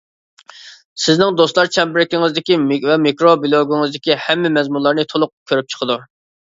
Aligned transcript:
سىزنىڭ 1.03 1.37
دوستلار 1.41 1.69
چەمبىرىكىڭىزدىكى 1.75 2.59
ۋە 2.89 2.99
مىكرو 3.05 3.37
بىلوگىڭىزدىكى 3.47 4.21
ھەممە 4.27 4.57
مەزمۇنلارنى 4.59 5.09
تولۇق 5.15 5.37
كۆرۈپ 5.53 5.73
چىقىدۇ. 5.77 6.03